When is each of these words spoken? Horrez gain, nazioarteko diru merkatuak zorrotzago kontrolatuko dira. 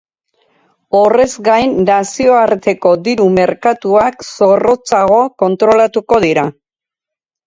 Horrez 0.99 1.33
gain, 1.47 1.73
nazioarteko 1.89 2.93
diru 3.07 3.27
merkatuak 3.35 4.25
zorrotzago 4.31 5.21
kontrolatuko 5.45 6.21
dira. 6.25 6.47